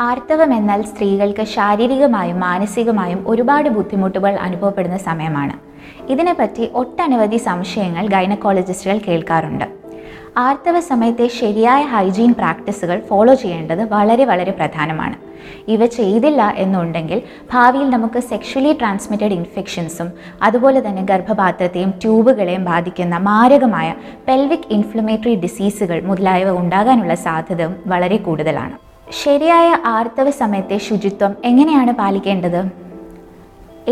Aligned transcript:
ആർത്തവം 0.00 0.54
എന്നാൽ 0.54 0.82
സ്ത്രീകൾക്ക് 0.82 1.44
ശാരീരികമായും 1.44 2.40
മാനസികമായും 2.40 3.24
ഒരുപാട് 3.26 3.68
ബുദ്ധിമുട്ടുകൾ 3.68 4.34
അനുഭവപ്പെടുന്ന 4.34 4.96
സമയമാണ്. 4.96 5.52
ഇതിനെപ്പറ്റി 6.06 6.70
ഒട്ടനവധി 6.74 7.36
സംശയങ്ങൾ 7.36 8.06
ഗൈനക്കോളജിസ്റ്റുകൾ 8.06 8.98
കേൾക്കാറുണ്ട്. 8.98 9.64
ആർത്തവ 10.36 10.80
സമയത്തെ 10.80 11.26
ശരിയായ 11.26 11.82
ഹൈജീൻ 11.82 12.32
പ്രാക്ടീസുകൾ 12.32 13.00
ഫോളോ 13.00 13.34
ചെയ്യേണ്ടത് 13.34 13.84
വളരെ 13.84 14.24
വളരെ 14.24 14.50
പ്രധാനമാണ്. 14.50 15.25
ഇവ 15.74 15.86
ചെയ്തില്ല 15.98 16.42
എന്നുണ്ടെങ്കിൽ 16.64 17.20
ഭാവിയിൽ 17.52 17.90
നമുക്ക് 17.90 18.22
സെക്ഷലി 18.30 18.72
ട്രാൻസ്മിറ്റഡ് 18.80 19.36
ഇൻഫെക്ഷൻസും 19.40 20.08
അതുപോലെ 20.48 20.80
തന്നെ 20.86 21.04
ഗർഭപാത്രത്തെയും 21.10 21.92
ട്യൂബുകളെയും 22.04 22.64
ബാധിക്കുന്ന 22.70 23.18
മാരകമായ 23.28 23.88
പെൽവിക് 24.28 24.68
ഇൻഫ്ലമേറ്ററി 24.78 25.34
ഡിസീസുകൾ 25.44 26.00
മുതലായവ 26.10 26.50
ഉണ്ടാകാനുള്ള 26.62 27.14
സാധ്യതയും 27.26 27.74
വളരെ 27.94 28.16
കൂടുതലാണ്. 28.26 28.74
ശരിയായ 29.22 29.68
ആർത്തവ 29.96 30.28
സമയത്തെ 30.42 30.78
ശുചിത്വം 30.88 31.32
എങ്ങനെയാണ് 31.44 31.92
പാലിക്കേണ്ടത്? 32.00 32.60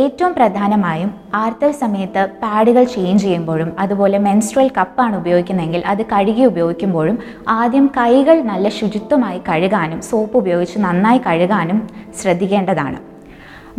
ഏറ്റവും 0.03 0.33
പ്രധാനമായും 0.37 1.11
ആർത്തൽ 1.41 1.73
സമയത്ത് 1.81 2.23
പാഡുകൾ 2.41 2.85
ചേഞ്ച് 2.95 3.23
ചെയ്യുമ്പോഴും 3.25 3.69
അതുപോലെ 3.83 4.19
മെൻസ്ട്രൽ 4.25 4.69
കപ്പാണ് 4.79 5.15
ഉപയോഗിക്കുന്നതെങ്കിൽ 5.21 5.83
അത് 5.93 6.03
കഴുകി 6.13 6.45
ഉപയോഗിക്കുമ്പോഴും 6.51 7.17
ആദ്യം 7.59 7.87
കൈകൾ 7.99 8.39
നല്ല 8.51 8.69
ശുചിത്വമായി 8.79 9.39
കഴുകാനും 9.49 10.01
സോപ്പ് 10.09 10.37
ഉപയോഗിച്ച് 10.43 10.79
നന്നായി 10.87 11.21
കഴുകാനും 11.29 11.79
ശ്രദ്ധിക്കേണ്ടതാണ്. 12.21 12.99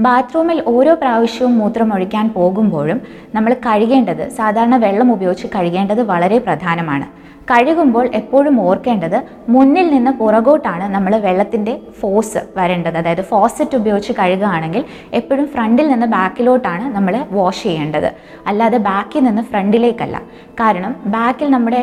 ബാത്റൂമിൽ 0.06 0.58
ഓരോ 0.76 0.94
പ്രാവശ്യവും 1.02 1.54
മൂത്രമൊഴിക്കാൻ 1.60 2.26
പോകുമ്പോഴും 2.38 2.98
നമ്മൾ 3.36 3.52
കഴുകേണ്ടത് 3.68 4.24
സാധാരണ 4.40 4.78
വെള്ളം 4.86 5.12
ഉപയോഗിച്ച് 5.16 5.48
കഴുകേണ്ടത് 5.56 6.02
വളരെ 6.14 6.40
പ്രധാനമാണ്. 6.48 7.08
കഴുകുമ്പോൾ 7.52 8.06
എപ്പോഴും 8.20 8.56
ഓർക്കേണ്ടത് 8.62 9.18
മുന്നിൽ 9.50 9.88
നിന്ന് 9.90 10.12
പുറകോട്ടാണ് 10.20 10.86
നമ്മൾ 10.96 11.14
വെള്ളത്തിന്റെ 11.26 11.74
ഫോഴ്സ് 12.00 12.42
വരേണ്ടത്. 12.58 12.98
അതായത് 13.02 13.22
ഫോസറ്റ് 13.32 13.76
ഉപയോഗിച്ച് 13.80 14.14
കഴുകുകയാണെങ്കിൽ 14.20 14.84
എപ്പോഴും 15.14 15.46
ഫ്രണ്ടിൽ 15.54 15.88
നിന്ന് 15.92 16.08
ബാക്കിലോട്ടാണ് 16.16 16.86
നമ്മൾ 16.96 17.16
വാഷ് 17.32 17.64
ചെയ്യേണ്ടത്. 17.64 18.10
അല്ലാതെ 18.48 18.80
ബാക്കിൽ 18.90 19.24
നിന്ന് 19.28 19.44
ഫ്രണ്ടിലേക്കല്ല. 19.52 20.18
കാരണം 20.62 20.96
ബാക്കിൽ 21.16 21.48
നമ്മുടെ 21.56 21.82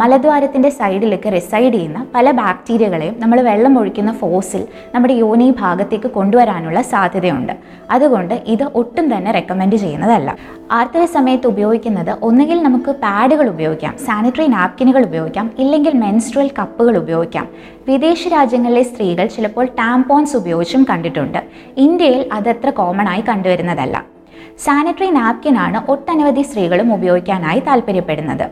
മലദ്വാരത്തിന്റെ 0.00 0.68
സൈഡിലേക്ക് 0.80 1.28
റിസൈഡ് 1.36 1.72
ചെയ്യുന്ന 1.74 2.00
പല 2.14 2.30
ബാക്ടീരിയകളെയും 2.40 3.14
നമ്മൾ 3.22 3.38
വെള്ളം 3.48 3.78
ഒഴിക്കുന്ന 3.78 4.12
ഫോസിൽ 4.20 4.62
നമ്മുടെ 4.94 5.14
യോനി 5.22 5.48
ഭാഗത്തേക്ക് 5.62 6.08
കൊണ്ടുവരാനുള്ള 6.16 6.80
സാധ്യതയുണ്ട്. 6.92 7.54
അതുകൊണ്ട് 7.90 8.34
ഇത് 8.54 8.64
ഒട്ടും 8.80 9.06
തന്നെ 9.14 9.30
റെക്കമെൻഡ് 9.38 9.76
ചെയ്യുന്നതല്ല. 9.76 10.30
ആർത്തവ 10.76 11.04
സമയത്ത് 11.16 11.46
ഉപയോഗിക്കുന്നത് 11.46 12.12
ഒന്നുകിൽ 12.28 12.58
നമുക്ക് 12.66 12.90
പാഡുകൾ 13.04 13.46
ഉപയോഗിക്കാം. 13.54 13.94
സാനിറ്ററി 14.06 14.46
നാപ്കിനുകൾ 14.56 14.93
ഉപയോഗിക്കാം. 15.02 15.50
ഇല്ലെങ്കിൽ 15.58 15.92
മെൻസ്ട്രൽ 15.92 16.50
കപ്പുകൾ 16.58 16.96
ഉപയോഗിക്കാം. 16.96 17.48
വിദേശ 17.88 18.28
രാജ്യങ്ങളിലെ 18.28 18.82
സ്ത്രീകൾ 18.82 19.26
ചിലപ്പോൾ 19.26 19.64
ടാംപോൺസ് 19.64 20.36
ഉപയോഗിച്ചും 20.36 20.86
കണ്ടിട്ടുണ്ട്. 20.90 21.38
ഇന്ത്യയിൽ 21.76 22.28
അതത്ര 22.32 22.70
കോമൺ 22.70 23.08
ആയി 23.08 23.20
കണ്ടുവരുന്നതല്ല. 23.20 24.04
സാനിറ്ററി 24.58 25.10
നാപ്കിനാണ് 25.10 25.90
ഒട്ടനവധി 25.90 26.42
സ്ത്രീകളും 26.42 26.94
ഉപയോഗിക്കാനായി 26.94 27.60
താല്പര്യപ്പെടുന്നത്. 27.60 28.50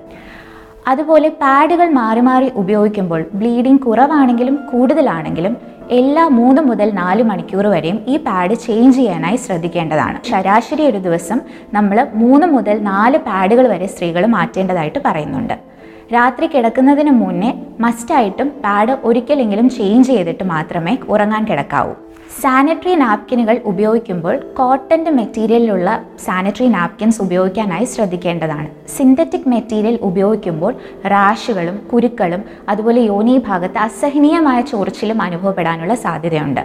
അതുപോലെ 0.88 1.28
പാഡുകൾ 1.28 1.90
മാറി 1.90 2.20
മാറി 2.20 2.50
ഉപയോഗിക്കുമ്പോൾ 2.54 3.24
ബ്ലീഡിംഗ് 3.34 3.80
കുറവാണെങ്കിലും 3.80 4.58
കൂടുതലാണെങ്കിലും 4.72 5.56
എല്ലാ 5.90 6.28
മൂന്ന് 6.28 6.62
മുതൽ 6.62 6.90
നാല് 6.90 7.22
മണിക്കൂർ 7.22 7.66
വരെയും 7.66 8.04
ഈ 8.08 8.16
പാഡ് 8.16 8.54
ചേഞ്ച് 8.54 8.98
ചെയ്യാനായി 8.98 9.36
ശ്രദ്ധിക്കേണ്ടതാണ്. 9.36 10.28
ശരാശരി 10.30 10.86
ഒരു 10.86 10.98
ദിവസം 10.98 11.40
നമ്മൾ 11.72 12.06
മൂന്ന് 12.14 12.46
മുതൽ 12.46 12.82
നാല് 12.82 13.18
പാഡുകൾ 13.18 13.68
വരെ 13.68 13.86
സ്ത്രീകൾ 13.86 14.26
മാറ്റേണ്ടതായിട്ട് 14.26 14.98
പറയുന്നുണ്ട്. 15.04 15.71
രാത്രി 16.14 16.46
കിടക്കുന്നതിന് 16.46 17.10
മുന്നേ 17.10 17.50
മസ്റ്റായിട്ടും 17.80 18.48
പാഡ് 18.64 18.96
ഒരിക്കലെങ്കിലും 19.04 19.68
ചേഞ്ച് 19.70 20.08
ചെയ്തിട്ട് 20.12 20.44
മാത്രമേ 20.44 20.98
ഉറങ്ങാൻ 21.08 21.44
കിടക്കാവൂ. 21.44 21.94
സാനിറ്ററി 22.42 22.94
നാപ്കിനുകൾ 22.94 23.60
ഉപയോഗിക്കുമ്പോൾ 23.64 24.36
കോട്ടന്റെ 24.58 25.10
മെറ്റീരിയലിലുള്ള 25.10 25.88
സാനിറ്ററി 26.24 26.68
നാപ്കിൻസ് 26.68 27.22
ഉപയോഗിക്കാനായി 27.22 27.84
ശ്രദ്ധിക്കേണ്ടതാണ്. 27.84 28.68
സിന്തറ്റിക് 28.96 29.48
മെറ്റീരിയൽ 29.48 29.98
ഉപയോഗിക്കുമ്പോൾ 30.02 30.72
റാഷുകളും 31.04 31.76
കുരുക്കളും 31.92 32.44
അതുപോലെ 32.68 33.00
യോനി 33.00 33.42
ഭാഗത്ത് 33.48 33.78
അസഹനീയമായ 33.78 34.60
ചോർച്ചിലും 34.60 35.22
അനുഭവപ്പെടാനുള്ള 35.22 35.94
സാധ്യതയുണ്ട്. 35.94 36.60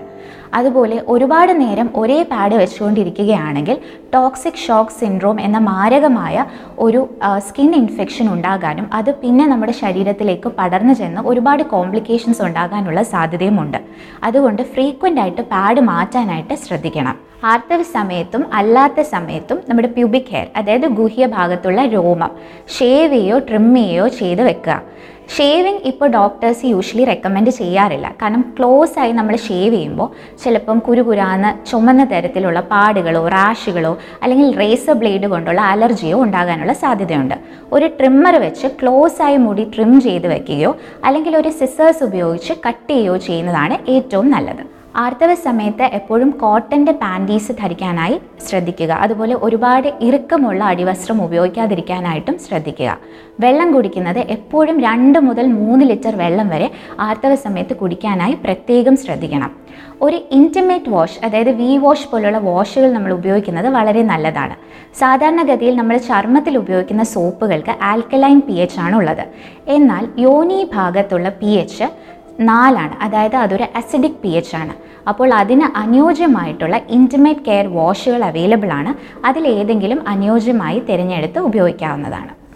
അതുപോലെ 0.53 1.03
ഒരുപാട് 1.07 1.61
നേരം 1.61 1.89
ഒരേ 1.95 2.23
പാഡ് 2.23 2.55
വെച്ചുകൊണ്ടിരിക്കുകയാണെങ്കിൽ 2.55 3.77
ടോക്സിക് 4.13 4.61
ഷോക്ക് 4.65 4.95
സിൻഡ്രോം 4.99 5.37
എന്ന 5.47 5.57
മാരകമായ 5.69 6.45
ഒരു 6.85 7.01
സ്കിൻ 7.47 7.71
ഇൻഫെക്ഷൻ 7.81 8.27
ഉണ്ടാകാനും 8.33 8.87
അത് 8.99 9.11
പിന്നെ 9.21 9.45
നമ്മുടെ 9.51 9.73
ശരീരത്തിലേക്ക് 9.83 10.49
പടർന്നു 10.59 10.95
ചെന്ന് 11.01 11.21
ഒരുപാട് 11.31 11.63
കോംപ്ലിക്കേഷൻസ് 11.75 12.41
ഉണ്ടാകാനുള്ള 12.47 13.01
സാധ്യതയുമുണ്ട്. 13.13 13.79
അതുകൊണ്ട് 14.29 14.61
ഫ്രീക്വന്റ് 14.73 15.21
ആയിട്ട് 15.23 15.43
പാഡ് 15.53 15.83
മാറ്റാനായിട്ട് 15.91 16.57
ശ്രദ്ധിക്കണം. 16.65 17.17
ആർത്തവ 17.51 17.81
സമയത്തും 17.97 18.43
അല്ലാത്ത 18.59 18.99
സമയത്തും 19.15 19.57
നമ്മുടെ 19.69 19.89
പ്യൂബിക് 19.95 20.31
ഹെയർ 20.33 20.47
അതായത് 20.59 20.87
ഗുഹ്യ 20.99 21.25
ഭാഗത്തുള്ള 21.35 21.81
രോമം 21.95 22.31
ഷേവ് 22.77 23.11
ചെയ്യോ 23.15 23.37
ട്രിം 23.49 23.67
ചെയ്യോ 23.75 24.05
ചെയ്ത് 24.21 24.41
വെക്കുക. 24.49 24.77
ഷേവിങ് 25.35 25.81
ഇപ്പോൾ 25.89 26.07
ഡോക്ടേഴ്സ് 26.15 26.69
യൂഷ്വലി 26.73 27.05
റെക്കമെൻഡ് 27.09 27.51
ചെയ്യാറില്ല. 27.57 28.07
കാരണം 28.21 28.43
ക്ലോസ് 28.57 28.95
ആയി 29.01 29.11
നമ്മൾ 29.17 29.35
ഷേവ് 29.47 29.73
ചെയ്യുമ്പോൾ 29.75 30.07
ചിലപ്പം 30.43 30.77
കുരുകുരാന്ന് 30.85 31.49
ചുമന്ന 31.69 32.03
തരത്തിലുള്ള 32.11 32.59
പാടുകളോ 32.71 33.23
റാഷുകളോ 33.35 33.91
അല്ലെങ്കിൽ 34.23 34.49
റേസർ 34.61 34.95
ബ്ലേഡ് 35.01 35.29
കൊണ്ടുള്ള 35.33 35.61
അലർജിയോ 35.73 36.19
ഉണ്ടാകാനുള്ള 36.25 36.75
സാധ്യതയുണ്ട്. 36.83 37.35
ഒരു 37.75 37.89
ട്രിമ്മർ 37.99 38.37
വെച്ച് 38.45 38.69
ക്ലോസ് 38.81 39.21
ആയി 39.27 39.37
മുടി 39.47 39.65
ട്രിം 39.75 39.93
ചെയ്ത് 40.07 40.27
വെക്കുകയോ 40.33 40.71
അല്ലെങ്കിൽ 41.09 41.35
ഒരു 41.41 41.51
സിസേഴ്സ് 41.59 42.03
ഉപയോഗിച്ച് 42.09 42.55
കട്ട് 42.67 42.89
ചെയ്യുകയോ 42.93 43.17
ചെയ്യുന്നതാണ് 43.29 43.77
ഏറ്റവും 43.97 44.29
നല്ലത്. 44.37 44.65
ആർത്തവ 44.95 45.33
സമയത്ത് 45.33 45.83
എപ്പോഴും 45.83 46.29
കോട്ടന്റെ 46.29 46.91
പാന്റീസ് 46.91 47.51
ധരിക്കാനായി 47.51 48.21
ശ്രദ്ധിക്കുക. 48.47 48.91
അതുപോലെ 48.91 49.35
ഒരുപാട് 49.35 49.93
ഇറുക്കമുള്ള 50.01 50.63
അടിവസ്ത്രം 50.63 51.23
ഉപയോഗിക്കാതിരിക്കാനായിട്ടും 51.23 52.39
ശ്രദ്ധിക്കുക. 52.39 52.97
വെള്ളം 53.39 53.73
കുടിക്കുന്നത് 53.73 54.19
എപ്പോഴും 54.19 54.81
രണ്ട് 54.81 55.19
മുതൽ 55.19 55.47
മൂന്ന് 55.47 55.85
ലിറ്റർ 55.85 56.15
വെള്ളം 56.15 56.49
വരെ 56.49 56.71
ആർത്തവ 56.99 57.35
സമയത്ത് 57.35 57.75
കുടിക്കാനായി 57.75 58.33
പ്രത്യേകം 58.33 58.97
ശ്രദ്ധിക്കണം. 58.97 59.51
ഒരു 60.01 60.21
ഇന്റിമേറ്റ് 60.31 60.89
വാഷ് 60.89 61.25
അതായത് 61.25 61.51
വി 61.51 61.77
വാഷ് 61.77 62.09
പോലുള്ള 62.09 62.37
വാഷുകൾ 62.37 62.93
നമ്മൾ 62.93 63.13
ഉപയോഗിക്കുന്നത് 63.13 63.67
വളരെ 63.67 64.03
നല്ലതാണ്. 64.03 64.55
സാധാരണഗതിയിൽ 64.99 65.75
നമ്മൾ 65.75 65.97
ചർമ്മത്തിൽ 65.97 66.57
ഉപയോഗിക്കുന്ന 66.57 67.03
സോപ്പുകൾക്ക് 67.03 67.75
ആൽക്കലൈൻ 67.81 68.39
പി 68.39 68.53
എച്ച് 68.53 68.79
ആണ് 68.79 68.95
ഉള്ളത്. 68.95 69.23
എന്നാൽ 69.67 70.07
യോനി 70.19 70.69
ഭാഗത്തുള്ള 70.75 71.29
പി 71.29 71.45
എച്ച് 71.45 71.83
നാലാണ്. 72.39 72.95
അതായത് 73.01 73.35
അതൊരു 73.35 73.65
അസിഡിക് 73.75 74.19
പി 74.23 74.27
എച്ച് 74.27 74.55
ആണ്. 74.55 74.73
അപ്പോൾ 75.07 75.33
അതിന് 75.33 75.77
അനുയോജ്യമായിട്ടുള്ള 75.77 76.81
ഇന്റിമേറ്റ് 76.89 77.39
കെയർ 77.39 77.67
വാഷുകൾ 77.67 78.23
അവൈലബിൾ 78.23 78.71
ആണ്. 78.71 78.93
അതിലേതെങ്കിലും 79.25 80.07
അനുയോജ്യമായി 80.07 80.79
തിരഞ്ഞെടുത്ത് 80.79 81.39
ഉപയോഗിക്കാവുന്നതാണ്. 81.39 82.46